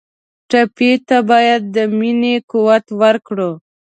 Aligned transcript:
ټپي 0.49 0.91
ته 1.07 1.17
باید 1.29 1.61
د 1.75 1.77
مینې 1.97 2.35
قوت 2.51 2.85
ورکړو. 3.01 3.51